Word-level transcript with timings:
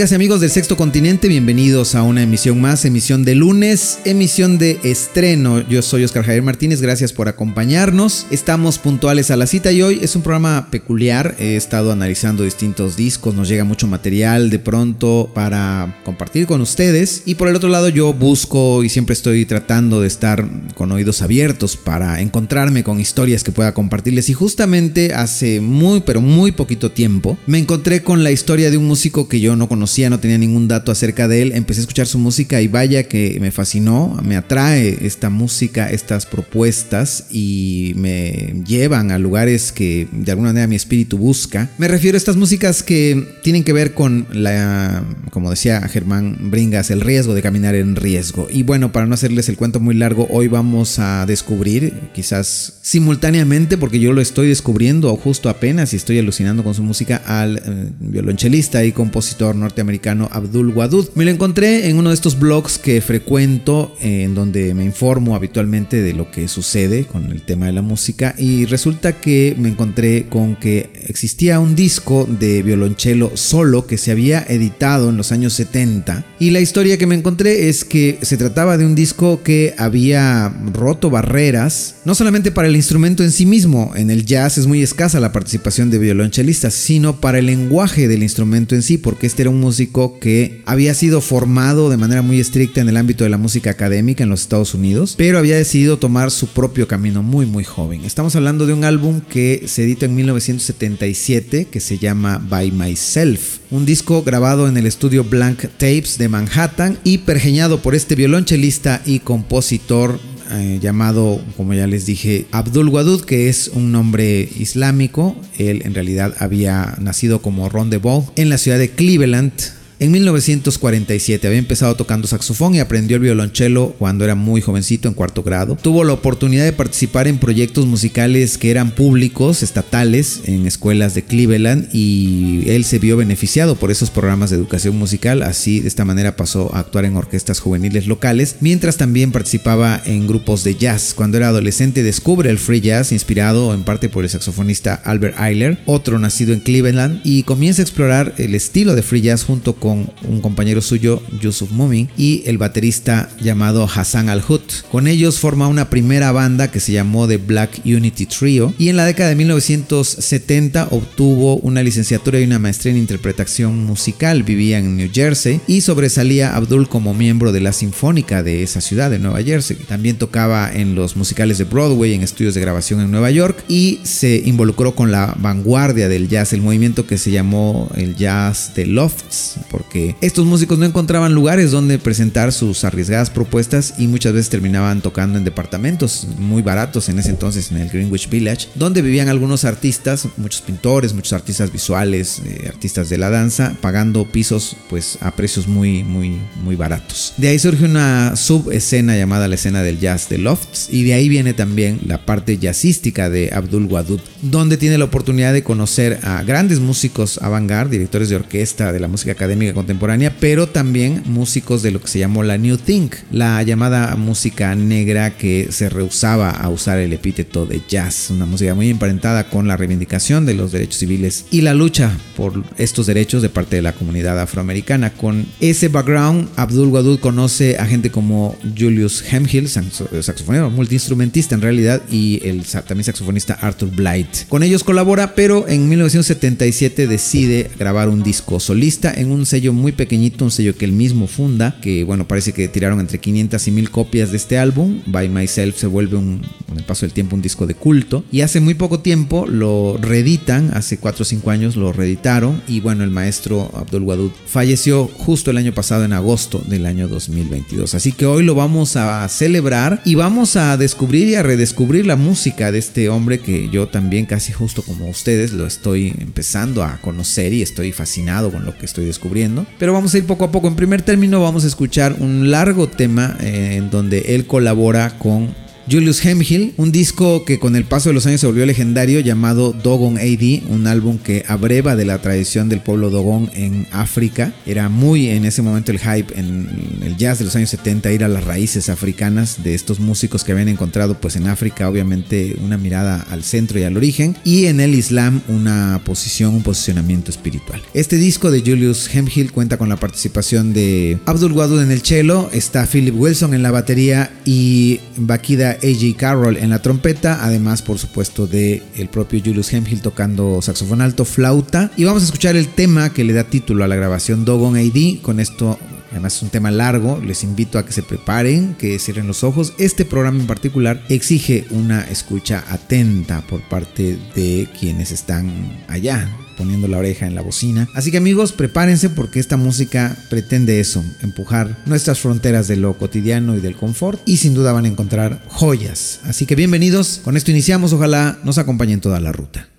Amigas 0.00 0.12
y 0.12 0.14
amigos 0.14 0.40
del 0.40 0.48
Sexto 0.48 0.78
Continente, 0.78 1.28
bienvenidos 1.28 1.94
a 1.94 2.02
una 2.02 2.22
emisión 2.22 2.58
más, 2.58 2.86
emisión 2.86 3.22
de 3.22 3.34
lunes, 3.34 3.98
emisión 4.06 4.56
de 4.56 4.80
estreno. 4.82 5.60
Yo 5.68 5.82
soy 5.82 6.04
Oscar 6.04 6.24
Javier 6.24 6.42
Martínez, 6.42 6.80
gracias 6.80 7.12
por 7.12 7.28
acompañarnos. 7.28 8.26
Estamos 8.30 8.78
puntuales 8.78 9.30
a 9.30 9.36
la 9.36 9.46
cita 9.46 9.72
y 9.72 9.82
hoy 9.82 9.98
es 10.00 10.16
un 10.16 10.22
programa 10.22 10.68
peculiar. 10.70 11.36
He 11.38 11.54
estado 11.54 11.92
analizando 11.92 12.44
distintos 12.44 12.96
discos, 12.96 13.34
nos 13.34 13.46
llega 13.50 13.64
mucho 13.64 13.86
material 13.88 14.48
de 14.48 14.58
pronto 14.58 15.30
para 15.34 16.00
compartir 16.02 16.46
con 16.46 16.62
ustedes. 16.62 17.24
Y 17.26 17.34
por 17.34 17.48
el 17.48 17.56
otro 17.56 17.68
lado 17.68 17.90
yo 17.90 18.14
busco 18.14 18.82
y 18.82 18.88
siempre 18.88 19.12
estoy 19.12 19.44
tratando 19.44 20.00
de 20.00 20.06
estar 20.06 20.48
con 20.76 20.92
oídos 20.92 21.20
abiertos 21.20 21.76
para 21.76 22.22
encontrarme 22.22 22.84
con 22.84 23.00
historias 23.00 23.44
que 23.44 23.52
pueda 23.52 23.74
compartirles. 23.74 24.30
Y 24.30 24.32
justamente 24.32 25.12
hace 25.12 25.60
muy, 25.60 26.00
pero 26.00 26.22
muy 26.22 26.52
poquito 26.52 26.90
tiempo 26.90 27.36
me 27.46 27.58
encontré 27.58 28.02
con 28.02 28.24
la 28.24 28.30
historia 28.30 28.70
de 28.70 28.78
un 28.78 28.86
músico 28.86 29.28
que 29.28 29.40
yo 29.40 29.56
no 29.56 29.68
conocía 29.68 29.89
conocía, 29.90 30.08
no 30.08 30.20
tenía 30.20 30.38
ningún 30.38 30.68
dato 30.68 30.92
acerca 30.92 31.26
de 31.26 31.42
él. 31.42 31.52
Empecé 31.52 31.80
a 31.80 31.82
escuchar 31.82 32.06
su 32.06 32.18
música 32.18 32.60
y 32.60 32.68
vaya 32.68 33.08
que 33.08 33.38
me 33.40 33.50
fascinó, 33.50 34.16
me 34.22 34.36
atrae 34.36 34.98
esta 35.04 35.30
música, 35.30 35.90
estas 35.90 36.26
propuestas 36.26 37.24
y 37.28 37.92
me 37.96 38.62
llevan 38.64 39.10
a 39.10 39.18
lugares 39.18 39.72
que 39.72 40.06
de 40.12 40.30
alguna 40.30 40.50
manera 40.50 40.68
mi 40.68 40.76
espíritu 40.76 41.18
busca. 41.18 41.68
Me 41.76 41.88
refiero 41.88 42.14
a 42.14 42.18
estas 42.18 42.36
músicas 42.36 42.84
que 42.84 43.26
tienen 43.42 43.64
que 43.64 43.72
ver 43.72 43.92
con 43.92 44.28
la, 44.32 45.02
como 45.32 45.50
decía 45.50 45.80
Germán 45.88 46.38
Bringas, 46.52 46.92
el 46.92 47.00
riesgo 47.00 47.34
de 47.34 47.42
caminar 47.42 47.74
en 47.74 47.96
riesgo. 47.96 48.46
Y 48.48 48.62
bueno, 48.62 48.92
para 48.92 49.06
no 49.06 49.14
hacerles 49.14 49.48
el 49.48 49.56
cuento 49.56 49.80
muy 49.80 49.96
largo, 49.96 50.28
hoy 50.30 50.46
vamos 50.46 51.00
a 51.00 51.26
descubrir, 51.26 51.94
quizás 52.14 52.74
simultáneamente, 52.82 53.76
porque 53.76 53.98
yo 53.98 54.12
lo 54.12 54.20
estoy 54.20 54.46
descubriendo 54.46 55.16
justo 55.16 55.48
apenas 55.48 55.92
y 55.92 55.96
estoy 55.96 56.20
alucinando 56.20 56.62
con 56.62 56.74
su 56.74 56.84
música, 56.84 57.20
al 57.26 57.56
eh, 57.58 57.90
violonchelista 57.98 58.84
y 58.84 58.92
compositor 58.92 59.56
norteamericano 59.56 59.79
Abdul 59.80 60.68
Wadud. 60.68 61.08
Me 61.14 61.24
lo 61.24 61.30
encontré 61.30 61.88
en 61.88 61.98
uno 61.98 62.10
de 62.10 62.14
estos 62.14 62.38
blogs 62.38 62.78
que 62.78 63.00
frecuento, 63.00 63.94
en 64.00 64.34
donde 64.34 64.74
me 64.74 64.84
informo 64.84 65.34
habitualmente 65.34 66.02
de 66.02 66.12
lo 66.12 66.30
que 66.30 66.48
sucede 66.48 67.04
con 67.04 67.30
el 67.30 67.42
tema 67.42 67.66
de 67.66 67.72
la 67.72 67.82
música 67.82 68.34
y 68.38 68.66
resulta 68.66 69.20
que 69.20 69.54
me 69.58 69.68
encontré 69.68 70.26
con 70.28 70.56
que 70.56 70.90
existía 71.06 71.60
un 71.60 71.74
disco 71.74 72.26
de 72.28 72.62
violonchelo 72.62 73.32
solo 73.34 73.86
que 73.86 73.98
se 73.98 74.10
había 74.10 74.44
editado 74.48 75.10
en 75.10 75.16
los 75.16 75.32
años 75.32 75.52
70 75.54 76.24
y 76.38 76.50
la 76.50 76.60
historia 76.60 76.98
que 76.98 77.06
me 77.06 77.14
encontré 77.14 77.68
es 77.68 77.84
que 77.84 78.18
se 78.22 78.36
trataba 78.36 78.78
de 78.78 78.86
un 78.86 78.94
disco 78.94 79.42
que 79.42 79.74
había 79.78 80.52
roto 80.72 81.10
barreras, 81.10 81.96
no 82.04 82.14
solamente 82.14 82.50
para 82.50 82.68
el 82.68 82.76
instrumento 82.76 83.22
en 83.22 83.30
sí 83.30 83.46
mismo, 83.46 83.92
en 83.94 84.10
el 84.10 84.24
jazz 84.24 84.58
es 84.58 84.66
muy 84.66 84.82
escasa 84.82 85.20
la 85.20 85.32
participación 85.32 85.90
de 85.90 85.98
violonchelistas, 85.98 86.74
sino 86.74 87.20
para 87.20 87.38
el 87.38 87.46
lenguaje 87.46 88.08
del 88.08 88.22
instrumento 88.22 88.74
en 88.74 88.82
sí, 88.82 88.98
porque 88.98 89.26
este 89.26 89.42
era 89.42 89.50
un 89.50 89.60
músico 89.70 90.18
que 90.18 90.62
había 90.66 90.94
sido 90.94 91.20
formado 91.20 91.90
de 91.90 91.96
manera 91.96 92.22
muy 92.22 92.40
estricta 92.40 92.80
en 92.80 92.88
el 92.88 92.96
ámbito 92.96 93.22
de 93.22 93.30
la 93.30 93.38
música 93.38 93.70
académica 93.70 94.24
en 94.24 94.28
los 94.28 94.40
Estados 94.40 94.74
Unidos, 94.74 95.14
pero 95.16 95.38
había 95.38 95.54
decidido 95.54 95.96
tomar 95.96 96.32
su 96.32 96.48
propio 96.48 96.88
camino 96.88 97.22
muy 97.22 97.46
muy 97.46 97.62
joven. 97.62 98.04
Estamos 98.04 98.34
hablando 98.34 98.66
de 98.66 98.72
un 98.72 98.82
álbum 98.82 99.20
que 99.20 99.62
se 99.68 99.84
edita 99.84 100.06
en 100.06 100.16
1977 100.16 101.66
que 101.66 101.78
se 101.78 101.98
llama 101.98 102.38
By 102.38 102.72
Myself, 102.72 103.58
un 103.70 103.86
disco 103.86 104.24
grabado 104.24 104.66
en 104.66 104.76
el 104.76 104.86
estudio 104.86 105.22
Blank 105.22 105.60
Tapes 105.78 106.18
de 106.18 106.28
Manhattan 106.28 106.98
y 107.04 107.18
pergeñado 107.18 107.80
por 107.80 107.94
este 107.94 108.16
violonchelista 108.16 109.02
y 109.06 109.20
compositor 109.20 110.18
eh, 110.52 110.78
llamado, 110.80 111.40
como 111.56 111.74
ya 111.74 111.86
les 111.86 112.06
dije, 112.06 112.46
Abdul 112.50 112.88
Wadud, 112.88 113.22
que 113.24 113.48
es 113.48 113.68
un 113.72 113.92
nombre 113.92 114.48
islámico. 114.58 115.36
Él 115.58 115.82
en 115.84 115.94
realidad 115.94 116.34
había 116.38 116.96
nacido 117.00 117.40
como 117.40 117.68
Ron 117.68 117.90
en 118.36 118.48
la 118.48 118.58
ciudad 118.58 118.78
de 118.78 118.90
Cleveland, 118.90 119.52
en 120.00 120.12
1947 120.12 121.46
había 121.46 121.58
empezado 121.58 121.94
tocando 121.94 122.26
saxofón 122.26 122.74
y 122.74 122.80
aprendió 122.80 123.16
el 123.16 123.22
violonchelo 123.22 123.94
cuando 123.98 124.24
era 124.24 124.34
muy 124.34 124.62
jovencito 124.62 125.08
en 125.08 125.14
cuarto 125.14 125.42
grado. 125.42 125.76
Tuvo 125.76 126.04
la 126.04 126.14
oportunidad 126.14 126.64
de 126.64 126.72
participar 126.72 127.28
en 127.28 127.36
proyectos 127.36 127.84
musicales 127.84 128.56
que 128.56 128.70
eran 128.70 128.92
públicos, 128.92 129.62
estatales, 129.62 130.40
en 130.46 130.66
escuelas 130.66 131.14
de 131.14 131.24
Cleveland 131.24 131.90
y 131.92 132.62
él 132.70 132.84
se 132.84 132.98
vio 132.98 133.18
beneficiado 133.18 133.76
por 133.76 133.90
esos 133.90 134.08
programas 134.08 134.48
de 134.48 134.56
educación 134.56 134.96
musical. 134.96 135.42
Así 135.42 135.80
de 135.80 135.88
esta 135.88 136.06
manera 136.06 136.34
pasó 136.34 136.74
a 136.74 136.78
actuar 136.78 137.04
en 137.04 137.18
orquestas 137.18 137.60
juveniles 137.60 138.06
locales, 138.06 138.56
mientras 138.60 138.96
también 138.96 139.32
participaba 139.32 140.00
en 140.06 140.26
grupos 140.26 140.64
de 140.64 140.76
jazz. 140.76 141.12
Cuando 141.14 141.36
era 141.36 141.48
adolescente 141.48 142.02
descubre 142.02 142.48
el 142.48 142.58
free 142.58 142.80
jazz 142.80 143.12
inspirado 143.12 143.74
en 143.74 143.82
parte 143.82 144.08
por 144.08 144.24
el 144.24 144.30
saxofonista 144.30 144.94
Albert 144.94 145.38
Eiler, 145.38 145.78
otro 145.84 146.18
nacido 146.18 146.54
en 146.54 146.60
Cleveland, 146.60 147.20
y 147.22 147.42
comienza 147.42 147.82
a 147.82 147.84
explorar 147.84 148.34
el 148.38 148.54
estilo 148.54 148.94
de 148.94 149.02
free 149.02 149.20
jazz 149.20 149.44
junto 149.44 149.74
con 149.74 149.89
un 149.92 150.40
compañero 150.40 150.80
suyo, 150.80 151.22
Yusuf 151.40 151.70
Mumin, 151.70 152.08
y 152.16 152.42
el 152.46 152.58
baterista 152.58 153.28
llamado 153.40 153.88
Hassan 153.92 154.28
Al-Hut. 154.28 154.62
Con 154.90 155.06
ellos 155.06 155.38
forma 155.38 155.68
una 155.68 155.90
primera 155.90 156.32
banda 156.32 156.70
que 156.70 156.80
se 156.80 156.92
llamó 156.92 157.26
The 157.26 157.38
Black 157.38 157.80
Unity 157.84 158.26
Trio 158.26 158.74
y 158.78 158.88
en 158.88 158.96
la 158.96 159.04
década 159.04 159.30
de 159.30 159.36
1970 159.36 160.88
obtuvo 160.90 161.56
una 161.56 161.82
licenciatura 161.82 162.40
y 162.40 162.44
una 162.44 162.58
maestría 162.58 162.92
en 162.92 162.98
interpretación 162.98 163.84
musical. 163.84 164.42
Vivía 164.42 164.78
en 164.78 164.96
New 164.96 165.10
Jersey 165.12 165.60
y 165.66 165.80
sobresalía 165.80 166.56
Abdul 166.56 166.88
como 166.88 167.14
miembro 167.14 167.52
de 167.52 167.60
la 167.60 167.72
sinfónica 167.72 168.42
de 168.42 168.62
esa 168.62 168.80
ciudad 168.80 169.10
de 169.10 169.18
Nueva 169.18 169.42
Jersey. 169.42 169.76
También 169.88 170.16
tocaba 170.16 170.70
en 170.72 170.94
los 170.94 171.16
musicales 171.16 171.58
de 171.58 171.64
Broadway, 171.64 172.14
en 172.14 172.22
estudios 172.22 172.54
de 172.54 172.60
grabación 172.60 173.00
en 173.00 173.10
Nueva 173.10 173.30
York 173.30 173.64
y 173.68 174.00
se 174.02 174.42
involucró 174.44 174.94
con 174.94 175.10
la 175.10 175.34
vanguardia 175.38 176.08
del 176.08 176.28
jazz, 176.28 176.52
el 176.52 176.62
movimiento 176.62 177.06
que 177.06 177.18
se 177.18 177.30
llamó 177.30 177.90
el 177.96 178.16
jazz 178.16 178.72
de 178.74 178.86
Lofts, 178.86 179.56
porque 179.80 180.14
estos 180.20 180.44
músicos 180.44 180.78
no 180.78 180.84
encontraban 180.84 181.34
lugares 181.34 181.70
donde 181.70 181.98
presentar 181.98 182.52
sus 182.52 182.84
arriesgadas 182.84 183.30
propuestas 183.30 183.94
y 183.96 184.08
muchas 184.08 184.34
veces 184.34 184.50
terminaban 184.50 185.00
tocando 185.00 185.38
en 185.38 185.44
departamentos 185.44 186.26
muy 186.38 186.60
baratos 186.60 187.08
en 187.08 187.18
ese 187.18 187.30
entonces 187.30 187.70
en 187.70 187.78
el 187.78 187.88
Greenwich 187.88 188.28
Village, 188.28 188.68
donde 188.74 189.00
vivían 189.00 189.28
algunos 189.28 189.64
artistas, 189.64 190.28
muchos 190.36 190.60
pintores, 190.60 191.14
muchos 191.14 191.32
artistas 191.32 191.72
visuales, 191.72 192.42
eh, 192.44 192.66
artistas 192.68 193.08
de 193.08 193.16
la 193.16 193.30
danza, 193.30 193.74
pagando 193.80 194.30
pisos 194.30 194.76
pues 194.90 195.16
a 195.22 195.30
precios 195.30 195.66
muy 195.66 196.04
muy 196.04 196.38
muy 196.62 196.76
baratos. 196.76 197.32
De 197.38 197.48
ahí 197.48 197.58
surge 197.58 197.86
una 197.86 198.36
subescena 198.36 199.16
llamada 199.16 199.48
la 199.48 199.54
escena 199.54 199.82
del 199.82 199.98
jazz 199.98 200.28
de 200.28 200.38
Lofts 200.38 200.88
y 200.90 201.04
de 201.04 201.14
ahí 201.14 201.30
viene 201.30 201.54
también 201.54 202.00
la 202.06 202.26
parte 202.26 202.58
jazzística 202.58 203.30
de 203.30 203.50
Abdul 203.50 203.86
Wadud, 203.86 204.20
donde 204.42 204.76
tiene 204.76 204.98
la 204.98 205.06
oportunidad 205.06 205.54
de 205.54 205.62
conocer 205.62 206.20
a 206.22 206.42
grandes 206.42 206.80
músicos 206.80 207.38
avant-garde, 207.38 207.92
directores 207.96 208.28
de 208.28 208.36
orquesta 208.36 208.92
de 208.92 209.00
la 209.00 209.08
música 209.08 209.32
académica 209.32 209.69
contemporánea, 209.74 210.36
pero 210.38 210.68
también 210.68 211.22
músicos 211.26 211.82
de 211.82 211.90
lo 211.90 212.00
que 212.00 212.08
se 212.08 212.18
llamó 212.18 212.42
la 212.42 212.58
New 212.58 212.76
Think, 212.76 213.14
la 213.30 213.62
llamada 213.62 214.16
música 214.16 214.74
negra 214.74 215.36
que 215.36 215.68
se 215.70 215.88
rehusaba 215.88 216.50
a 216.50 216.68
usar 216.68 216.98
el 216.98 217.12
epíteto 217.12 217.66
de 217.66 217.82
jazz, 217.88 218.30
una 218.30 218.46
música 218.46 218.74
muy 218.74 218.90
emparentada 218.90 219.48
con 219.48 219.68
la 219.68 219.76
reivindicación 219.76 220.46
de 220.46 220.54
los 220.54 220.72
derechos 220.72 220.98
civiles 220.98 221.44
y 221.50 221.60
la 221.60 221.74
lucha 221.74 222.16
por 222.36 222.64
estos 222.78 223.06
derechos 223.06 223.42
de 223.42 223.48
parte 223.48 223.76
de 223.76 223.82
la 223.82 223.92
comunidad 223.92 224.38
afroamericana. 224.38 225.12
Con 225.12 225.46
ese 225.60 225.88
background, 225.88 226.48
Abdul 226.56 226.88
Wadud 226.88 227.20
conoce 227.20 227.78
a 227.78 227.86
gente 227.86 228.10
como 228.10 228.56
Julius 228.78 229.22
Hemhill, 229.30 229.68
saxofonista, 229.68 230.68
multiinstrumentista 230.68 231.54
en 231.54 231.62
realidad, 231.62 232.02
y 232.10 232.40
el 232.44 232.64
también 232.64 233.04
saxofonista 233.04 233.54
Arthur 233.54 233.90
Blight. 233.90 234.48
Con 234.48 234.62
ellos 234.62 234.84
colabora, 234.84 235.34
pero 235.34 235.68
en 235.68 235.88
1977 235.88 237.06
decide 237.06 237.70
grabar 237.78 238.08
un 238.08 238.22
disco 238.22 238.60
solista 238.60 239.12
en 239.12 239.30
un 239.30 239.46
sello 239.46 239.59
muy 239.72 239.92
pequeñito, 239.92 240.44
un 240.44 240.50
sello 240.50 240.76
que 240.76 240.84
él 240.84 240.92
mismo 240.92 241.26
funda, 241.26 241.76
que 241.80 242.04
bueno, 242.04 242.26
parece 242.26 242.52
que 242.52 242.68
tiraron 242.68 243.00
entre 243.00 243.18
500 243.18 243.68
y 243.68 243.70
1000 243.70 243.90
copias 243.90 244.30
de 244.30 244.36
este 244.36 244.58
álbum. 244.58 245.00
By 245.06 245.28
Myself 245.28 245.76
se 245.76 245.86
vuelve 245.86 246.16
un 246.16 246.42
con 246.70 246.78
el 246.78 246.84
paso 246.84 247.04
del 247.04 247.12
tiempo 247.12 247.34
un 247.34 247.42
disco 247.42 247.66
de 247.66 247.74
culto. 247.74 248.24
Y 248.30 248.42
hace 248.42 248.60
muy 248.60 248.74
poco 248.74 249.00
tiempo 249.00 249.46
lo 249.46 249.98
reeditan, 250.00 250.70
hace 250.72 250.98
4 250.98 251.22
o 251.22 251.24
5 251.24 251.50
años 251.50 251.76
lo 251.76 251.92
reeditaron. 251.92 252.62
Y 252.68 252.80
bueno, 252.80 253.02
el 253.02 253.10
maestro 253.10 253.70
Abdul 253.74 254.04
Wadud 254.04 254.30
falleció 254.46 255.08
justo 255.08 255.50
el 255.50 255.56
año 255.56 255.74
pasado, 255.74 256.04
en 256.04 256.12
agosto 256.12 256.62
del 256.66 256.86
año 256.86 257.08
2022. 257.08 257.94
Así 257.94 258.12
que 258.12 258.26
hoy 258.26 258.44
lo 258.44 258.54
vamos 258.54 258.96
a 258.96 259.28
celebrar 259.28 260.00
y 260.04 260.14
vamos 260.14 260.56
a 260.56 260.76
descubrir 260.76 261.28
y 261.28 261.34
a 261.34 261.42
redescubrir 261.42 262.06
la 262.06 262.16
música 262.16 262.70
de 262.70 262.78
este 262.78 263.08
hombre 263.08 263.40
que 263.40 263.68
yo 263.70 263.88
también, 263.88 264.26
casi 264.26 264.52
justo 264.52 264.82
como 264.82 265.08
ustedes, 265.08 265.52
lo 265.52 265.66
estoy 265.66 266.14
empezando 266.18 266.84
a 266.84 267.00
conocer 267.00 267.52
y 267.52 267.62
estoy 267.62 267.90
fascinado 267.92 268.52
con 268.52 268.64
lo 268.64 268.78
que 268.78 268.86
estoy 268.86 269.06
descubriendo. 269.06 269.39
Pero 269.78 269.92
vamos 269.92 270.14
a 270.14 270.18
ir 270.18 270.26
poco 270.26 270.44
a 270.44 270.50
poco. 270.50 270.68
En 270.68 270.76
primer 270.76 271.02
término, 271.02 271.40
vamos 271.40 271.64
a 271.64 271.66
escuchar 271.66 272.16
un 272.18 272.50
largo 272.50 272.88
tema 272.88 273.36
eh, 273.40 273.76
en 273.76 273.90
donde 273.90 274.34
él 274.34 274.46
colabora 274.46 275.10
con 275.18 275.54
Julius 275.90 276.24
Hemhill, 276.24 276.72
un 276.76 276.92
disco 276.92 277.44
que 277.44 277.58
con 277.58 277.74
el 277.74 277.84
paso 277.84 278.10
de 278.10 278.14
los 278.14 278.24
años 278.24 278.40
se 278.40 278.46
volvió 278.46 278.64
legendario 278.64 279.18
llamado 279.18 279.72
Dogon 279.72 280.18
AD, 280.18 280.70
un 280.70 280.86
álbum 280.86 281.18
que 281.18 281.44
abreva 281.48 281.96
de 281.96 282.04
la 282.04 282.22
tradición 282.22 282.68
del 282.68 282.80
pueblo 282.80 283.10
Dogon 283.10 283.50
en 283.54 283.88
África. 283.90 284.54
Era 284.66 284.88
muy 284.88 285.30
en 285.30 285.44
ese 285.44 285.62
momento 285.62 285.90
el 285.90 285.98
hype 285.98 286.38
en 286.38 287.00
el 287.02 287.16
jazz 287.16 287.40
de 287.40 287.46
los 287.46 287.56
años 287.56 287.70
70 287.70 288.12
ir 288.12 288.22
a 288.22 288.28
las 288.28 288.44
raíces 288.44 288.88
africanas 288.88 289.64
de 289.64 289.74
estos 289.74 289.98
músicos 289.98 290.44
que 290.44 290.52
habían 290.52 290.68
encontrado 290.68 291.20
pues 291.20 291.34
en 291.34 291.48
África 291.48 291.88
obviamente 291.88 292.56
una 292.62 292.78
mirada 292.78 293.26
al 293.28 293.42
centro 293.42 293.80
y 293.80 293.82
al 293.82 293.96
origen 293.96 294.36
y 294.44 294.66
en 294.66 294.78
el 294.78 294.94
Islam 294.94 295.42
una 295.48 296.00
posición, 296.04 296.54
un 296.54 296.62
posicionamiento 296.62 297.32
espiritual. 297.32 297.82
Este 297.94 298.14
disco 298.14 298.52
de 298.52 298.60
Julius 298.60 299.12
Hemhill 299.12 299.50
cuenta 299.50 299.76
con 299.76 299.88
la 299.88 299.96
participación 299.96 300.72
de 300.72 301.18
Abdul 301.26 301.50
Wadud 301.52 301.82
en 301.82 301.90
el 301.90 302.02
cello, 302.02 302.48
está 302.52 302.86
Philip 302.86 303.18
Wilson 303.18 303.54
en 303.54 303.64
la 303.64 303.72
batería 303.72 304.30
y 304.44 305.00
Bakida 305.16 305.79
A.J. 305.82 306.16
Carroll 306.16 306.56
en 306.56 306.70
la 306.70 306.82
trompeta, 306.82 307.44
además 307.44 307.82
por 307.82 307.98
supuesto 307.98 308.46
de 308.46 308.82
el 308.96 309.08
propio 309.08 309.40
Julius 309.44 309.72
Hemphill 309.72 310.02
tocando 310.02 310.62
saxofón 310.62 311.00
alto, 311.00 311.24
flauta. 311.24 311.90
Y 311.96 312.04
vamos 312.04 312.22
a 312.22 312.26
escuchar 312.26 312.56
el 312.56 312.68
tema 312.68 313.12
que 313.12 313.24
le 313.24 313.32
da 313.32 313.44
título 313.44 313.84
a 313.84 313.88
la 313.88 313.96
grabación 313.96 314.44
Dogon 314.44 314.76
AD. 314.76 315.22
Con 315.22 315.40
esto 315.40 315.78
Además 316.10 316.36
es 316.36 316.42
un 316.42 316.50
tema 316.50 316.70
largo, 316.70 317.20
les 317.24 317.44
invito 317.44 317.78
a 317.78 317.86
que 317.86 317.92
se 317.92 318.02
preparen, 318.02 318.74
que 318.74 318.98
cierren 318.98 319.28
los 319.28 319.44
ojos. 319.44 319.74
Este 319.78 320.04
programa 320.04 320.40
en 320.40 320.46
particular 320.46 321.02
exige 321.08 321.66
una 321.70 322.02
escucha 322.02 322.64
atenta 322.68 323.42
por 323.42 323.62
parte 323.68 324.18
de 324.34 324.68
quienes 324.78 325.12
están 325.12 325.84
allá, 325.86 326.28
poniendo 326.60 326.88
la 326.88 326.98
oreja 326.98 327.26
en 327.26 327.34
la 327.34 327.40
bocina. 327.40 327.88
Así 327.94 328.10
que 328.10 328.18
amigos, 328.18 328.52
prepárense 328.52 329.08
porque 329.08 329.40
esta 329.40 329.56
música 329.56 330.14
pretende 330.28 330.78
eso, 330.78 331.02
empujar 331.22 331.78
nuestras 331.86 332.20
fronteras 332.20 332.68
de 332.68 332.76
lo 332.76 332.98
cotidiano 332.98 333.56
y 333.56 333.60
del 333.60 333.76
confort 333.76 334.20
y 334.26 334.36
sin 334.36 334.52
duda 334.52 334.72
van 334.72 334.84
a 334.84 334.88
encontrar 334.88 335.42
joyas. 335.48 336.20
Así 336.24 336.44
que 336.44 336.56
bienvenidos, 336.56 337.22
con 337.24 337.38
esto 337.38 337.50
iniciamos, 337.50 337.94
ojalá 337.94 338.38
nos 338.44 338.58
acompañen 338.58 339.00
toda 339.00 339.20
la 339.20 339.32
ruta. 339.32 339.69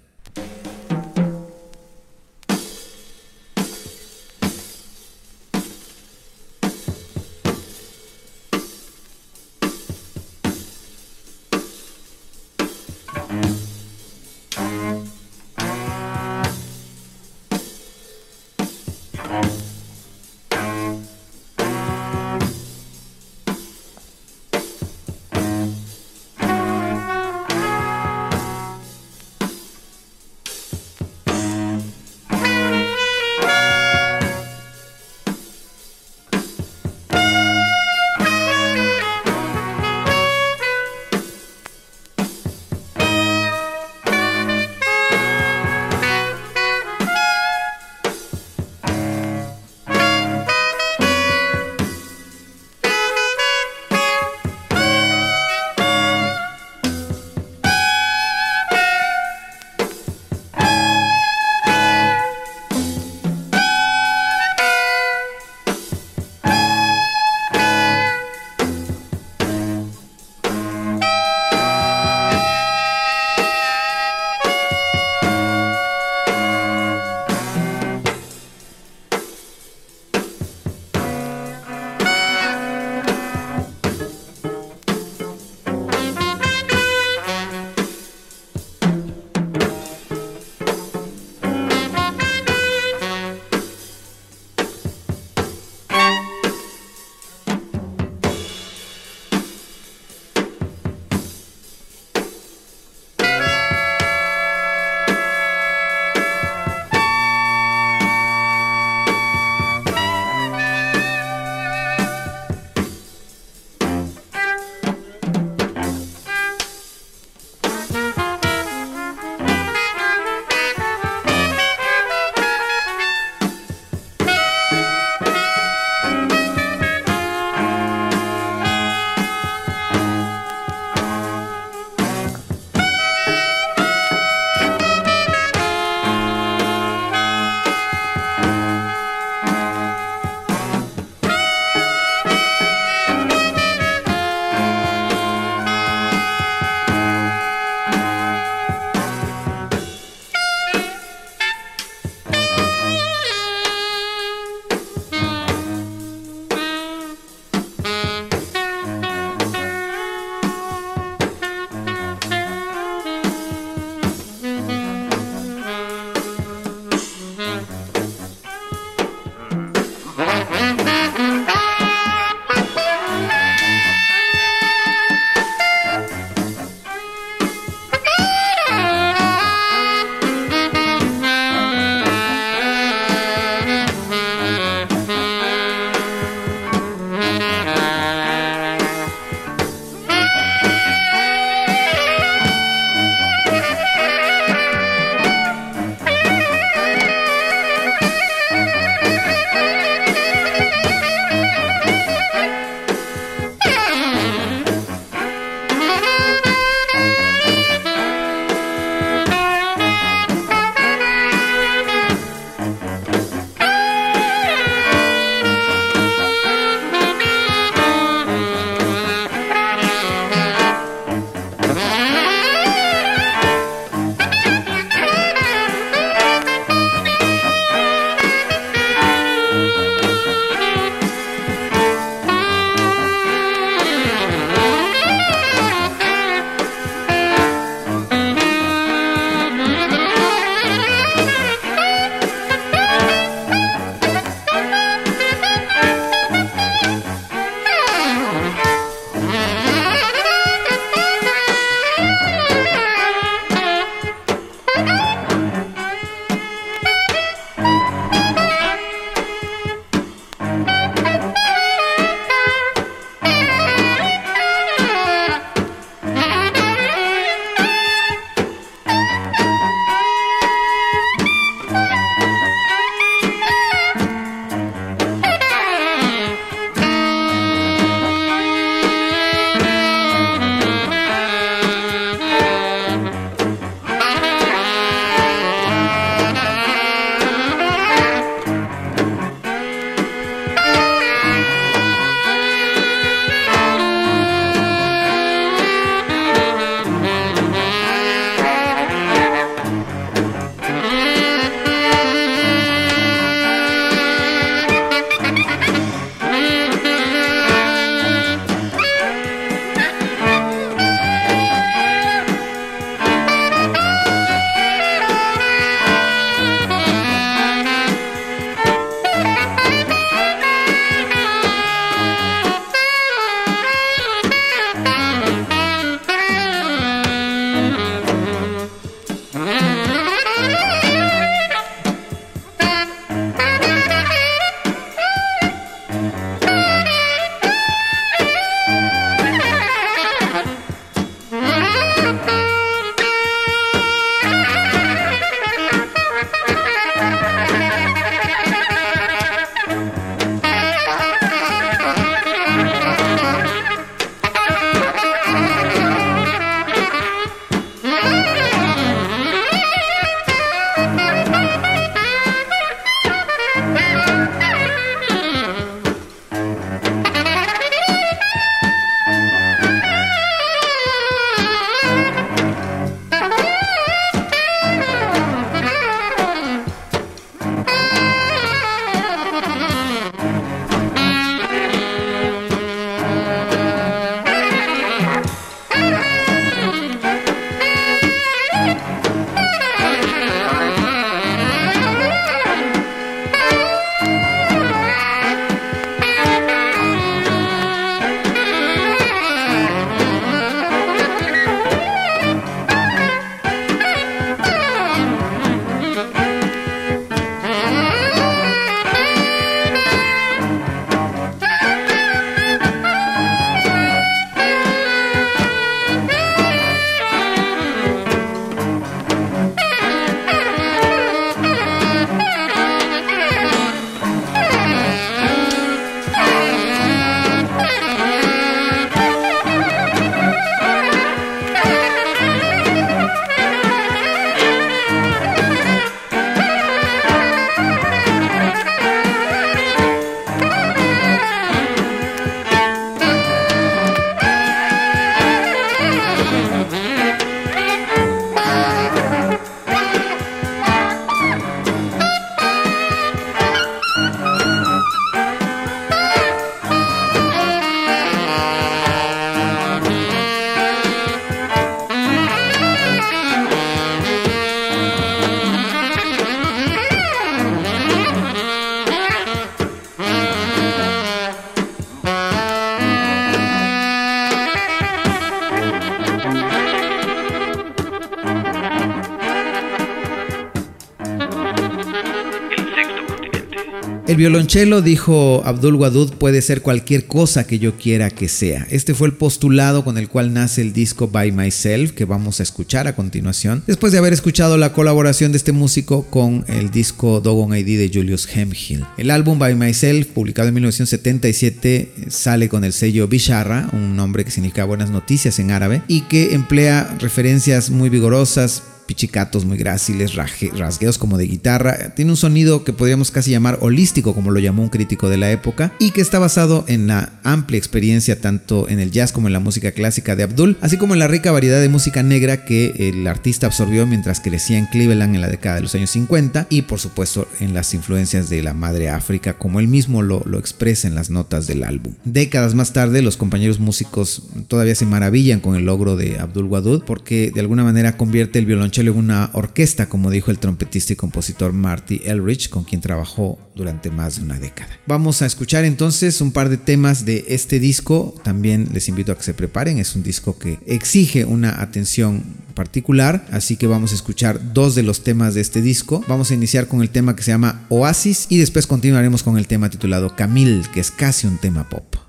Violonchelo, 484.21 484.83
dijo 484.83 485.41
Abdul 485.45 485.73
Wadud, 485.73 486.13
puede 486.13 486.43
ser 486.43 486.61
cualquier 486.61 487.07
cosa 487.07 487.47
que 487.47 487.57
yo 487.57 487.75
quiera 487.75 488.11
que 488.11 488.29
sea. 488.29 488.67
Este 488.69 488.93
fue 488.93 489.07
el 489.07 489.15
postulado 489.15 489.83
con 489.83 489.97
el 489.97 490.09
cual 490.09 490.31
nace 490.31 490.61
el 490.61 490.73
disco 490.73 491.07
By 491.07 491.31
Myself, 491.31 491.93
que 491.93 492.05
vamos 492.05 492.39
a 492.39 492.43
escuchar 492.43 492.87
a 492.87 492.95
continuación, 492.95 493.63
después 493.65 493.91
de 493.91 493.97
haber 493.97 494.13
escuchado 494.13 494.59
la 494.59 494.73
colaboración 494.73 495.31
de 495.31 495.39
este 495.39 495.53
músico 495.53 496.03
con 496.03 496.45
el 496.47 496.69
disco 496.69 497.19
Dogon 497.19 497.57
ID 497.57 497.79
de 497.79 497.89
Julius 497.91 498.27
Hemphill. 498.31 498.85
El 498.95 499.09
álbum 499.09 499.39
By 499.39 499.55
Myself, 499.55 500.09
publicado 500.09 500.49
en 500.49 500.53
1977, 500.53 501.91
sale 502.09 502.47
con 502.47 502.63
el 502.63 502.73
sello 502.73 503.07
Bisharra, 503.07 503.69
un 503.73 503.95
nombre 503.95 504.23
que 504.23 504.29
significa 504.29 504.65
buenas 504.65 504.91
noticias 504.91 505.39
en 505.39 505.49
árabe, 505.49 505.81
y 505.87 506.01
que 506.01 506.35
emplea 506.35 506.95
referencias 506.99 507.71
muy 507.71 507.89
vigorosas, 507.89 508.61
pichicatos 508.91 509.45
muy 509.45 509.57
gráciles, 509.57 510.15
rasgueos 510.15 510.97
como 510.97 511.17
de 511.17 511.25
guitarra. 511.25 511.95
Tiene 511.95 512.11
un 512.11 512.17
sonido 512.17 512.65
que 512.65 512.73
podríamos 512.73 513.09
casi 513.09 513.31
llamar 513.31 513.57
holístico, 513.61 514.13
como 514.13 514.31
lo 514.31 514.39
llamó 514.41 514.63
un 514.63 514.67
crítico 514.67 515.07
de 515.07 515.15
la 515.15 515.31
época, 515.31 515.71
y 515.79 515.91
que 515.91 516.01
está 516.01 516.19
basado 516.19 516.65
en 516.67 516.87
la 516.87 517.13
amplia 517.23 517.57
experiencia 517.57 518.19
tanto 518.19 518.67
en 518.67 518.81
el 518.81 518.91
jazz 518.91 519.13
como 519.13 519.27
en 519.27 519.33
la 519.33 519.39
música 519.39 519.71
clásica 519.71 520.17
de 520.17 520.23
Abdul, 520.23 520.57
así 520.59 520.75
como 520.75 520.91
en 520.91 520.99
la 520.99 521.07
rica 521.07 521.31
variedad 521.31 521.61
de 521.61 521.69
música 521.69 522.03
negra 522.03 522.43
que 522.43 522.89
el 522.89 523.07
artista 523.07 523.47
absorbió 523.47 523.87
mientras 523.87 524.19
crecía 524.19 524.57
en 524.57 524.65
Cleveland 524.65 525.15
en 525.15 525.21
la 525.21 525.29
década 525.29 525.55
de 525.55 525.61
los 525.61 525.73
años 525.73 525.91
50 525.91 526.47
y 526.49 526.63
por 526.63 526.79
supuesto 526.79 527.29
en 527.39 527.53
las 527.53 527.73
influencias 527.73 528.29
de 528.29 528.43
la 528.43 528.53
madre 528.53 528.89
África, 528.89 529.37
como 529.37 529.61
él 529.61 529.69
mismo 529.69 530.01
lo, 530.01 530.21
expresa 530.37 530.89
en 530.89 530.95
las 530.95 531.09
notas 531.09 531.47
del 531.47 531.63
álbum. 531.63 531.93
Décadas 532.03 532.55
más 532.55 532.73
tarde, 532.73 533.01
los 533.01 533.15
compañeros 533.15 533.59
músicos 533.59 534.23
todavía 534.49 534.75
se 534.75 534.85
maravillan 534.85 535.39
con 535.39 535.55
el 535.55 535.65
logro 535.65 535.95
de 535.95 536.19
Abdul 536.19 536.45
Wadud 536.45 536.83
porque 536.83 537.31
de 537.31 537.39
alguna 537.39 537.63
manera 537.63 537.95
convierte 537.95 538.39
el 538.39 538.45
violonchelo 538.45 538.80
una 538.89 539.29
orquesta, 539.33 539.87
como 539.87 540.09
dijo 540.09 540.31
el 540.31 540.39
trompetista 540.39 540.93
y 540.93 540.95
compositor 540.95 541.53
Marty 541.53 542.01
Elrich, 542.05 542.49
con 542.49 542.63
quien 542.63 542.81
trabajó 542.81 543.37
durante 543.55 543.91
más 543.91 544.17
de 544.17 544.23
una 544.23 544.39
década. 544.39 544.69
Vamos 544.87 545.21
a 545.21 545.25
escuchar 545.25 545.65
entonces 545.65 546.21
un 546.21 546.31
par 546.31 546.49
de 546.49 546.57
temas 546.57 547.05
de 547.05 547.25
este 547.27 547.59
disco. 547.59 548.15
También 548.23 548.69
les 548.73 548.89
invito 548.89 549.11
a 549.11 549.17
que 549.17 549.23
se 549.23 549.33
preparen. 549.33 549.77
Es 549.77 549.95
un 549.95 550.03
disco 550.03 550.39
que 550.39 550.59
exige 550.65 551.25
una 551.25 551.61
atención 551.61 552.23
particular, 552.55 553.25
así 553.31 553.55
que 553.55 553.67
vamos 553.67 553.91
a 553.91 553.95
escuchar 553.95 554.53
dos 554.53 554.75
de 554.75 554.83
los 554.83 555.03
temas 555.03 555.33
de 555.33 555.41
este 555.41 555.61
disco. 555.61 556.03
Vamos 556.07 556.31
a 556.31 556.33
iniciar 556.33 556.67
con 556.67 556.81
el 556.81 556.89
tema 556.89 557.15
que 557.15 557.23
se 557.23 557.31
llama 557.31 557.65
Oasis 557.69 558.27
y 558.29 558.37
después 558.37 558.67
continuaremos 558.67 559.23
con 559.23 559.37
el 559.37 559.47
tema 559.47 559.69
titulado 559.69 560.15
Camille, 560.15 560.63
que 560.73 560.79
es 560.79 560.91
casi 560.91 561.27
un 561.27 561.37
tema 561.37 561.69
pop. 561.69 562.00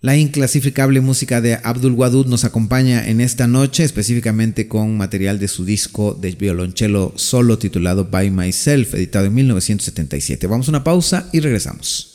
La 0.00 0.16
inclasificable 0.16 1.00
música 1.00 1.40
de 1.40 1.58
Abdul 1.64 1.94
Wadud 1.94 2.26
nos 2.26 2.44
acompaña 2.44 3.08
en 3.08 3.20
esta 3.20 3.48
noche, 3.48 3.82
específicamente 3.82 4.68
con 4.68 4.96
material 4.96 5.40
de 5.40 5.48
su 5.48 5.64
disco 5.64 6.14
de 6.14 6.30
violonchelo 6.30 7.14
solo 7.16 7.58
titulado 7.58 8.04
By 8.04 8.30
Myself, 8.30 8.94
editado 8.94 9.26
en 9.26 9.34
1977. 9.34 10.46
Vamos 10.46 10.68
a 10.68 10.70
una 10.70 10.84
pausa 10.84 11.28
y 11.32 11.40
regresamos. 11.40 12.07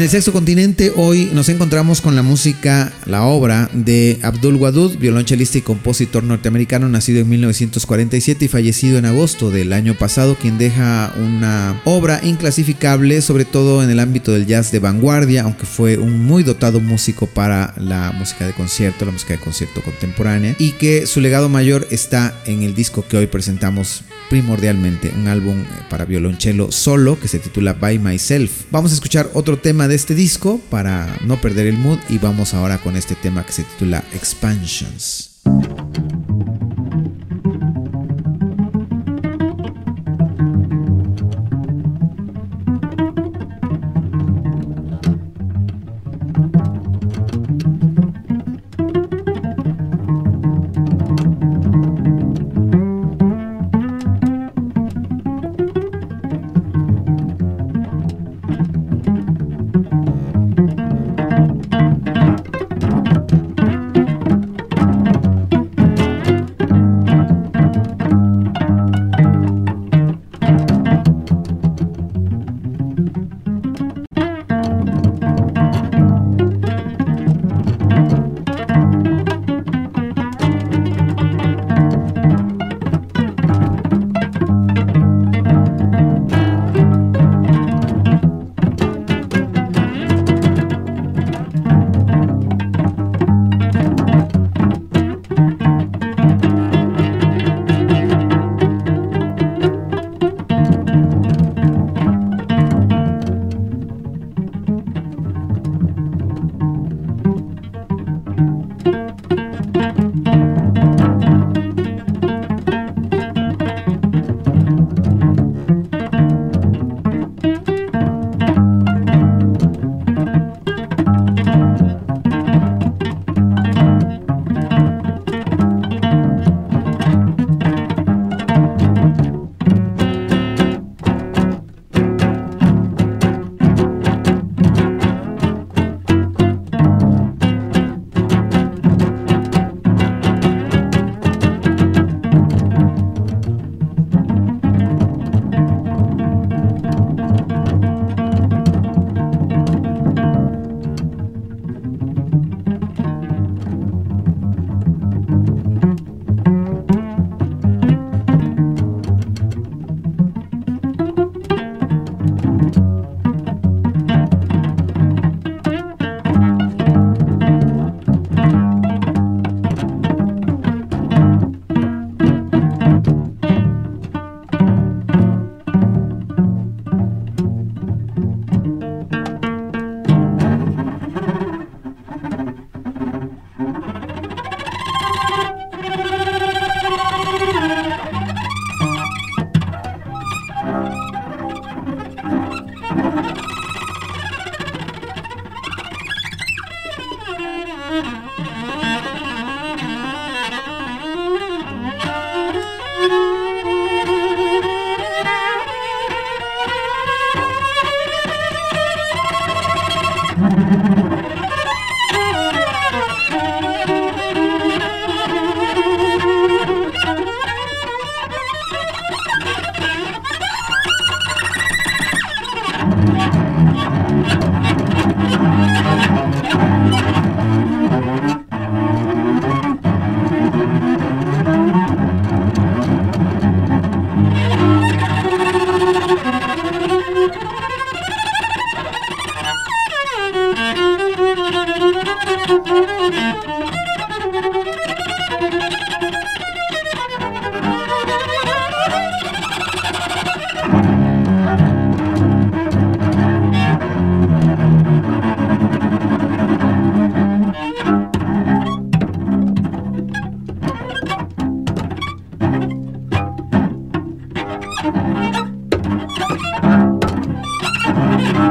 En 0.00 0.04
el 0.04 0.10
sexto 0.10 0.32
continente 0.32 0.94
hoy 0.96 1.28
nos 1.34 1.50
encontramos 1.50 2.00
con 2.00 2.16
la 2.16 2.22
música, 2.22 2.90
la 3.04 3.24
obra 3.24 3.68
de 3.74 4.18
Abdul 4.22 4.56
Wadud, 4.56 4.96
violonchelista 4.96 5.58
y 5.58 5.60
compositor 5.60 6.24
norteamericano 6.24 6.88
nacido 6.88 7.20
en 7.20 7.28
1947 7.28 8.46
y 8.46 8.48
fallecido 8.48 8.96
en 8.96 9.04
agosto 9.04 9.50
del 9.50 9.74
año 9.74 9.92
pasado, 9.98 10.36
quien 10.40 10.56
deja 10.56 11.12
una 11.18 11.82
obra 11.84 12.20
inclasificable, 12.22 13.20
sobre 13.20 13.44
todo 13.44 13.84
en 13.84 13.90
el 13.90 14.00
ámbito 14.00 14.32
del 14.32 14.46
jazz 14.46 14.72
de 14.72 14.78
vanguardia, 14.78 15.42
aunque 15.42 15.66
fue 15.66 15.98
un 15.98 16.24
muy 16.24 16.44
dotado 16.44 16.80
músico 16.80 17.26
para 17.26 17.74
la 17.76 18.10
música 18.12 18.46
de 18.46 18.54
concierto, 18.54 19.04
la 19.04 19.12
música 19.12 19.34
de 19.34 19.40
concierto 19.40 19.82
contemporánea, 19.82 20.56
y 20.58 20.72
que 20.72 21.06
su 21.06 21.20
legado 21.20 21.50
mayor 21.50 21.86
está 21.90 22.34
en 22.46 22.62
el 22.62 22.74
disco 22.74 23.04
que 23.06 23.18
hoy 23.18 23.26
presentamos 23.26 24.02
primordialmente, 24.30 25.12
un 25.14 25.26
álbum 25.26 25.64
para 25.90 26.06
violonchelo 26.06 26.70
solo 26.70 27.18
que 27.20 27.28
se 27.28 27.40
titula 27.40 27.74
By 27.74 27.98
Myself. 27.98 28.62
Vamos 28.70 28.92
a 28.92 28.94
escuchar 28.94 29.28
otro 29.34 29.58
tema 29.58 29.88
de 29.90 29.96
este 29.96 30.14
disco 30.14 30.60
para 30.70 31.18
no 31.26 31.40
perder 31.40 31.66
el 31.66 31.76
mood 31.76 31.98
y 32.08 32.18
vamos 32.18 32.54
ahora 32.54 32.78
con 32.78 32.96
este 32.96 33.16
tema 33.16 33.44
que 33.44 33.52
se 33.52 33.64
titula 33.64 34.04
Expansions. 34.12 35.40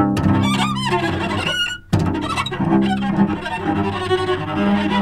Thank 0.00 0.18
you. 4.92 4.99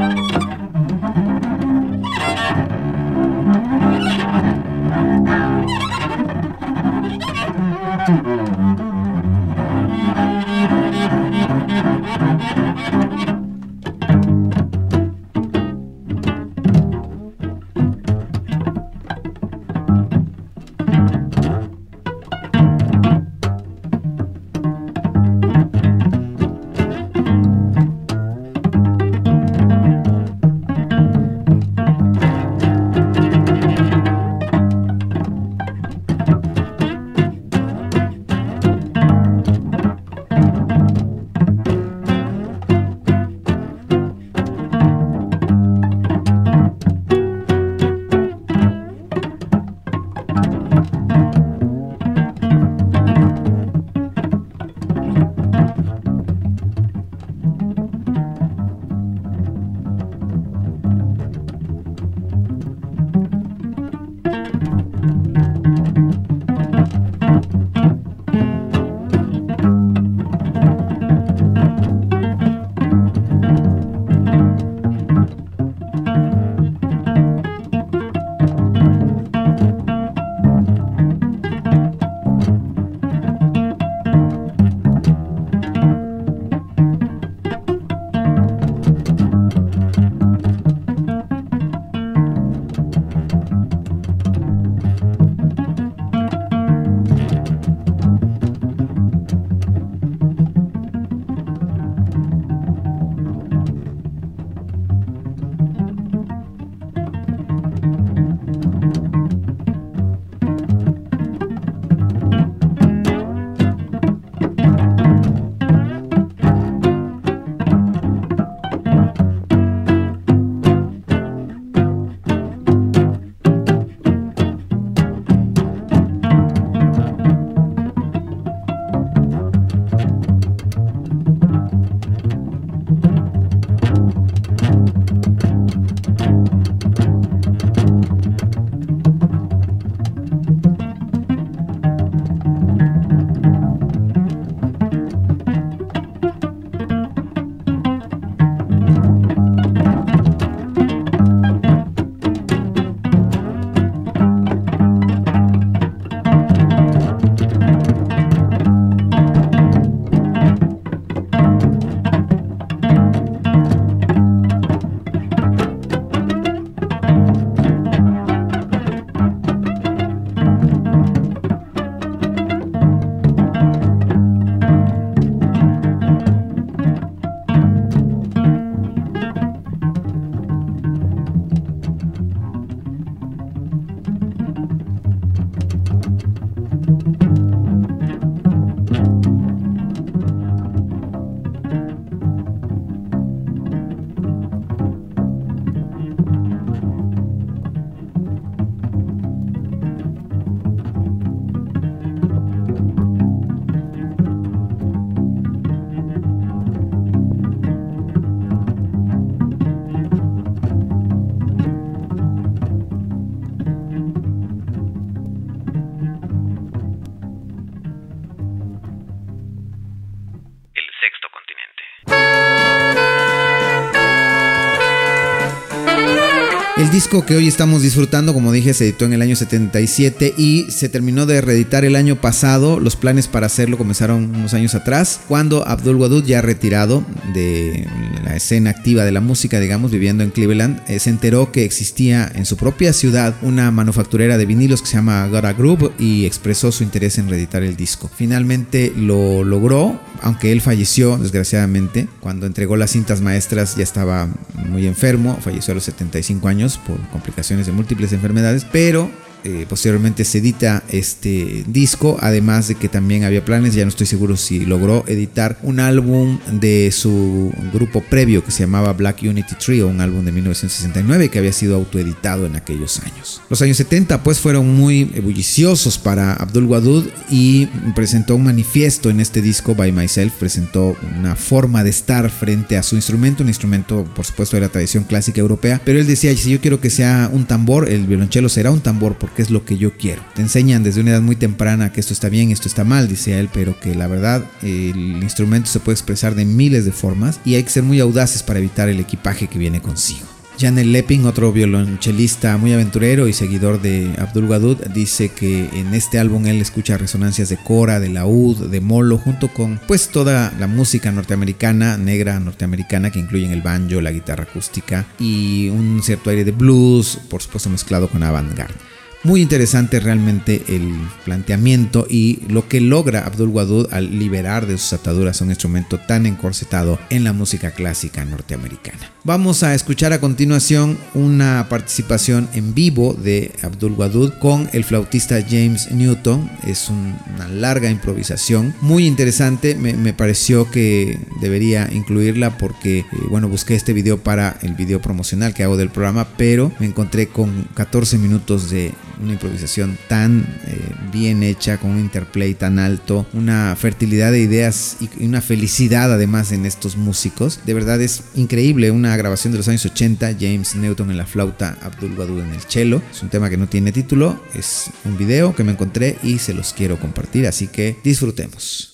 Que 227.09 227.37
hoy 227.37 227.49
estamos 227.49 227.81
disfrutando, 227.81 228.35
como 228.35 228.53
dije, 228.53 228.75
se 228.75 228.85
editó 228.85 229.07
en 229.07 229.15
el 229.15 229.23
año 229.23 229.35
77 229.35 230.35
y 230.37 230.71
se 230.71 230.91
terminó 230.91 231.25
de 231.25 231.41
reeditar 231.41 231.87
el 231.87 231.97
año 231.97 232.21
pasado. 232.21 232.79
Los 232.79 232.97
planes 232.97 233.29
para 233.29 233.47
hacerlo 233.47 233.79
comenzaron 233.79 234.35
unos 234.35 234.53
años 234.53 234.75
atrás, 234.75 235.21
cuando 235.27 235.67
Abdul 235.67 235.97
Wadud, 235.97 236.23
ya 236.25 236.43
retirado 236.43 237.07
de 237.33 237.89
la 238.25 238.37
escena 238.37 238.69
activa 238.69 239.05
de 239.05 239.13
la 239.13 239.23
música, 239.23 239.59
digamos, 239.59 239.91
viviendo 239.91 240.23
en 240.23 240.31
Cleveland, 240.31 240.83
eh, 240.87 240.99
se 240.99 241.09
enteró 241.09 241.51
que 241.51 241.65
existía 241.65 242.31
en 242.35 242.45
su 242.45 242.59
propia 242.59 242.93
ciudad 242.93 243.35
una 243.41 243.71
manufacturera 243.71 244.37
de 244.37 244.45
vinilos 244.45 244.83
que 244.83 244.89
se 244.89 244.97
llama 244.97 245.27
Gara 245.29 245.55
Group 245.55 245.93
y 245.99 246.27
expresó 246.27 246.71
su 246.73 246.83
interés 246.83 247.17
en 247.17 247.31
reeditar 247.31 247.63
el 247.63 247.75
disco. 247.75 248.11
Finalmente 248.15 248.93
lo 248.95 249.45
logró, 249.45 249.99
aunque 250.21 250.53
él 250.53 250.61
falleció 250.61 251.17
desgraciadamente. 251.17 252.07
Cuando 252.21 252.45
entregó 252.45 252.77
las 252.77 252.91
cintas 252.91 253.23
maestras 253.23 253.77
ya 253.77 253.83
estaba 253.83 254.29
muy 254.69 254.87
enfermo, 254.87 255.39
falleció 255.41 255.73
a 255.73 255.77
los 255.77 255.85
75 255.85 256.49
años 256.49 256.79
por 256.79 256.98
complicaciones 257.13 257.67
de 257.67 257.73
múltiples 257.73 258.13
enfermedades, 258.13 258.65
pero 258.65 259.11
eh, 259.45 259.67
posteriormente 259.69 260.25
se 260.25 260.39
edita 260.39 260.83
este 260.91 261.65
disco, 261.67 262.17
además 262.21 262.69
de 262.69 262.75
que 262.75 262.89
también 262.89 263.25
había 263.25 263.45
planes, 263.45 263.75
ya 263.75 263.85
no 263.85 263.89
estoy 263.89 264.07
seguro 264.07 264.37
si 264.37 264.67
logró 264.67 265.05
editar 265.07 265.59
un 265.63 265.81
álbum 265.81 266.39
de 266.51 266.91
su 266.93 267.53
grupo 267.73 268.03
previo 268.03 268.45
que 268.45 268.51
se 268.51 268.65
llamaba 268.65 268.93
Black 268.93 269.23
Unity 269.23 269.55
Trio, 269.55 269.89
un 269.89 270.01
álbum 270.01 270.25
de 270.25 270.33
1969 270.33 271.29
que 271.29 271.39
había 271.39 271.53
sido 271.53 271.77
autoeditado 271.77 272.47
en 272.47 272.57
aquellos 272.57 273.01
años. 273.01 273.41
Los 273.49 273.63
años 273.63 273.77
70 273.77 274.23
pues 274.23 274.41
fueron 274.41 274.75
muy 274.75 275.05
bulliciosos 275.05 275.99
para 275.99 276.33
Abdul 276.35 276.65
Wadud 276.65 277.07
y 277.31 277.67
presentó 277.95 278.35
un 278.37 278.45
manifiesto 278.45 279.11
en 279.11 279.21
este 279.21 279.41
disco 279.41 279.75
By 279.75 279.93
Myself, 279.93 280.35
presentó 280.35 280.97
una 281.19 281.37
forma 281.37 281.85
de 281.85 281.91
estar 281.91 282.29
frente 282.31 282.77
a 282.77 282.83
su 282.83 282.97
instrumento, 282.97 283.43
un 283.43 283.49
instrumento 283.49 284.05
por 284.15 284.25
supuesto 284.25 284.57
de 284.57 284.63
la 284.63 284.69
tradición 284.69 285.05
clásica 285.05 285.41
europea, 285.41 285.81
pero 285.85 286.01
él 286.01 286.07
decía, 286.07 286.37
si 286.37 286.51
yo 286.51 286.61
quiero 286.61 286.81
que 286.81 286.91
sea 286.91 287.31
un 287.33 287.47
tambor, 287.47 287.89
el 287.89 288.07
violonchelo 288.07 288.49
será 288.49 288.71
un 288.71 288.81
tambor 288.81 289.17
porque 289.29 289.43
es 289.43 289.51
lo 289.51 289.65
que 289.65 289.77
yo 289.77 289.93
quiero. 289.93 290.23
Te 290.35 290.41
enseñan 290.41 290.83
desde 290.83 291.03
una 291.03 291.11
edad 291.11 291.21
muy 291.21 291.37
temprana 291.37 291.93
que 291.93 292.01
esto 292.01 292.15
está 292.15 292.31
bien, 292.31 292.51
esto 292.51 292.67
está 292.67 292.85
mal, 292.85 293.09
dice 293.09 293.39
él, 293.39 293.51
pero 293.53 293.79
que 293.79 293.95
la 293.95 294.07
verdad 294.07 294.43
el 294.63 295.23
instrumento 295.23 295.69
se 295.69 295.81
puede 295.81 295.95
expresar 295.95 296.35
de 296.35 296.47
miles 296.47 296.87
de 296.87 296.93
formas 296.93 297.39
y 297.45 297.55
hay 297.55 297.63
que 297.63 297.69
ser 297.69 297.83
muy 297.83 298.01
audaces 298.01 298.43
para 298.43 298.59
evitar 298.59 298.89
el 298.89 299.01
equipaje 299.01 299.47
que 299.47 299.59
viene 299.59 299.83
consigo. 299.83 300.27
Janel 300.59 300.93
Leping, 300.93 301.27
otro 301.27 301.53
violonchelista 301.53 302.57
muy 302.57 302.73
aventurero 302.73 303.29
y 303.29 303.33
seguidor 303.33 303.83
de 303.83 304.13
Abdul 304.19 304.47
Wadud, 304.47 304.79
dice 304.93 305.29
que 305.29 305.69
en 305.73 305.95
este 305.95 306.19
álbum 306.19 306.47
él 306.47 306.61
escucha 306.61 306.97
resonancias 306.97 307.51
de 307.51 307.59
cora, 307.59 308.01
de 308.01 308.09
laúd, 308.09 308.67
de 308.69 308.81
molo, 308.81 309.19
junto 309.19 309.49
con 309.49 309.79
pues 309.87 310.09
toda 310.09 310.53
la 310.59 310.67
música 310.67 311.13
norteamericana, 311.13 311.97
negra 311.97 312.41
norteamericana, 312.41 313.11
que 313.11 313.21
incluyen 313.21 313.53
el 313.53 313.63
banjo, 313.63 314.01
la 314.01 314.11
guitarra 314.11 314.45
acústica 314.45 315.07
y 315.21 315.69
un 315.69 316.03
cierto 316.03 316.31
aire 316.31 316.45
de 316.45 316.53
blues, 316.53 317.21
por 317.29 317.43
supuesto 317.43 317.69
mezclado 317.71 318.09
con 318.09 318.23
avant-garde. 318.23 318.98
Muy 319.29 319.43
interesante 319.43 320.01
realmente 320.01 320.63
el 320.69 320.91
planteamiento 321.27 322.07
y 322.09 322.39
lo 322.49 322.67
que 322.67 322.81
logra 322.81 323.27
Abdul 323.27 323.51
Wadud 323.51 323.87
al 323.93 324.19
liberar 324.19 324.67
de 324.67 324.79
sus 324.79 324.95
ataduras 324.95 325.43
un 325.43 325.51
instrumento 325.51 325.99
tan 325.99 326.25
encorsetado 326.25 326.99
en 327.11 327.25
la 327.25 327.35
música 327.35 327.73
clásica 327.73 328.25
norteamericana. 328.25 329.11
Vamos 329.25 329.63
a 329.63 329.75
escuchar 329.75 330.15
a 330.15 330.21
continuación 330.21 330.97
una 331.13 331.67
participación 331.69 332.49
en 332.55 332.73
vivo 332.73 333.13
de 333.13 333.53
Abdul 333.61 333.93
Wadud 333.93 334.33
con 334.41 334.71
el 334.73 334.85
flautista 334.85 335.43
James 335.47 335.91
Newton. 335.91 336.51
Es 336.67 336.89
una 336.89 337.49
larga 337.49 337.91
improvisación 337.91 338.75
muy 338.81 339.07
interesante. 339.07 339.75
Me, 339.75 340.15
pareció 340.15 340.71
que 340.71 341.21
debería 341.43 341.91
incluirla 341.93 342.57
porque, 342.57 343.01
eh, 343.01 343.07
bueno, 343.29 343.51
busqué 343.51 343.75
este 343.75 343.93
video 343.93 344.23
para 344.23 344.57
el 344.63 344.73
video 344.73 345.03
promocional 345.03 345.53
que 345.53 345.65
hago 345.65 345.77
del 345.77 345.91
programa, 345.91 346.29
pero 346.39 346.73
me 346.79 346.87
encontré 346.87 347.29
con 347.29 347.69
14 347.75 348.17
minutos 348.17 348.71
de 348.71 348.95
una 349.23 349.33
improvisación 349.33 349.99
tan 350.09 350.47
eh, 350.67 350.79
bien 351.13 351.43
hecha, 351.43 351.79
con 351.79 351.91
un 351.91 351.99
interplay 351.99 352.55
tan 352.55 352.79
alto, 352.79 353.27
una 353.33 353.75
fertilidad 353.77 354.33
de 354.33 354.41
ideas 354.41 354.97
y 355.01 355.25
una 355.25 355.41
felicidad 355.41 356.13
además 356.13 356.53
en 356.53 356.67
estos 356.67 356.97
músicos. 356.97 357.61
De 357.67 357.75
verdad 357.75 358.01
es 358.01 358.25
increíble, 358.35 358.91
una 358.91 359.17
grabación 359.17 359.53
de 359.53 359.59
los 359.59 359.69
años 359.69 359.85
80, 359.85 360.35
James 360.39 360.75
Newton 360.75 361.11
en 361.11 361.17
la 361.17 361.27
flauta, 361.27 361.77
Abdul 361.83 362.19
Wadud 362.19 362.43
en 362.43 362.55
el 362.55 362.61
cello. 362.61 363.03
Es 363.11 363.23
un 363.23 363.29
tema 363.29 363.51
que 363.51 363.57
no 363.57 363.69
tiene 363.69 363.93
título, 363.93 364.43
es 364.55 364.91
un 365.05 365.17
video 365.17 365.55
que 365.55 365.65
me 365.65 365.73
encontré 365.73 366.19
y 366.23 366.39
se 366.39 366.55
los 366.55 366.73
quiero 366.73 366.99
compartir, 366.99 367.47
así 367.47 367.69
que 367.69 367.97
disfrutemos. 368.03 368.88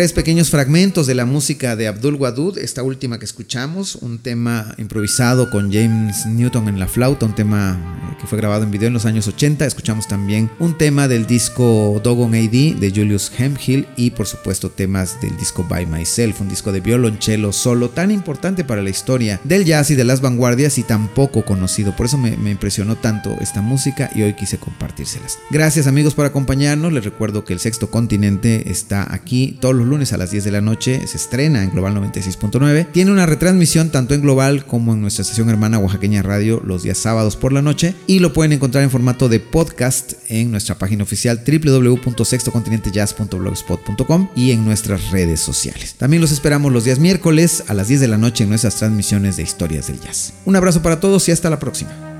Tres 0.00 0.14
pequeños 0.14 0.48
fragmentos 0.48 1.06
de 1.06 1.14
la 1.14 1.26
música 1.26 1.76
de 1.76 1.86
Abdul 1.86 2.14
Wadud, 2.14 2.56
esta 2.56 2.82
última 2.82 3.18
que 3.18 3.26
escuchamos, 3.26 3.96
un 3.96 4.16
tema 4.16 4.74
improvisado 4.78 5.50
con 5.50 5.70
James 5.70 6.24
Newton 6.24 6.68
en 6.68 6.80
la 6.80 6.88
flauta, 6.88 7.26
un 7.26 7.34
tema 7.34 7.99
fue 8.30 8.38
grabado 8.38 8.62
en 8.62 8.70
video 8.70 8.86
en 8.86 8.94
los 8.94 9.06
años 9.06 9.26
80. 9.26 9.66
Escuchamos 9.66 10.06
también 10.06 10.48
un 10.60 10.78
tema 10.78 11.08
del 11.08 11.26
disco 11.26 12.00
Dogon 12.00 12.32
AD 12.36 12.78
de 12.78 12.92
Julius 12.94 13.32
Hemphill 13.36 13.88
y 13.96 14.12
por 14.12 14.28
supuesto 14.28 14.70
temas 14.70 15.20
del 15.20 15.36
disco 15.36 15.66
By 15.68 15.84
Myself, 15.86 16.40
un 16.40 16.48
disco 16.48 16.70
de 16.70 16.78
violonchelo 16.78 17.52
solo 17.52 17.90
tan 17.90 18.12
importante 18.12 18.62
para 18.62 18.82
la 18.82 18.90
historia 18.90 19.40
del 19.42 19.64
jazz 19.64 19.90
y 19.90 19.96
de 19.96 20.04
las 20.04 20.20
vanguardias 20.20 20.78
y 20.78 20.84
tan 20.84 21.08
poco 21.08 21.44
conocido. 21.44 21.96
Por 21.96 22.06
eso 22.06 22.18
me, 22.18 22.36
me 22.36 22.52
impresionó 22.52 22.94
tanto 22.94 23.36
esta 23.40 23.62
música 23.62 24.12
y 24.14 24.22
hoy 24.22 24.34
quise 24.34 24.58
compartírselas. 24.58 25.38
Gracias 25.50 25.88
amigos 25.88 26.14
por 26.14 26.24
acompañarnos. 26.24 26.92
Les 26.92 27.04
recuerdo 27.04 27.44
que 27.44 27.52
el 27.52 27.58
sexto 27.58 27.90
continente 27.90 28.70
está 28.70 29.12
aquí 29.12 29.58
todos 29.60 29.74
los 29.74 29.88
lunes 29.88 30.12
a 30.12 30.18
las 30.18 30.30
10 30.30 30.44
de 30.44 30.52
la 30.52 30.60
noche, 30.60 31.04
se 31.08 31.16
estrena 31.16 31.64
en 31.64 31.70
Global 31.72 31.96
96.9. 31.96 32.92
Tiene 32.92 33.10
una 33.10 33.26
retransmisión 33.26 33.90
tanto 33.90 34.14
en 34.14 34.22
Global 34.22 34.66
como 34.66 34.94
en 34.94 35.00
nuestra 35.00 35.22
estación 35.22 35.48
hermana 35.48 35.80
Oaxaqueña 35.80 36.22
Radio 36.22 36.62
los 36.64 36.84
días 36.84 36.98
sábados 36.98 37.34
por 37.34 37.52
la 37.52 37.60
noche 37.60 37.96
y 38.06 38.19
lo 38.20 38.32
pueden 38.32 38.52
encontrar 38.52 38.84
en 38.84 38.90
formato 38.90 39.28
de 39.28 39.40
podcast 39.40 40.12
en 40.28 40.50
nuestra 40.50 40.78
página 40.78 41.02
oficial 41.02 41.42
www.sextocontinentejazz.blogspot.com 41.46 44.28
y 44.36 44.52
en 44.52 44.64
nuestras 44.64 45.10
redes 45.10 45.40
sociales. 45.40 45.94
También 45.94 46.20
los 46.20 46.32
esperamos 46.32 46.72
los 46.72 46.84
días 46.84 46.98
miércoles 46.98 47.64
a 47.66 47.74
las 47.74 47.88
10 47.88 48.00
de 48.00 48.08
la 48.08 48.18
noche 48.18 48.44
en 48.44 48.50
nuestras 48.50 48.76
transmisiones 48.76 49.36
de 49.36 49.42
historias 49.42 49.88
del 49.88 50.00
jazz. 50.00 50.32
Un 50.44 50.56
abrazo 50.56 50.82
para 50.82 51.00
todos 51.00 51.28
y 51.28 51.32
hasta 51.32 51.50
la 51.50 51.58
próxima. 51.58 52.19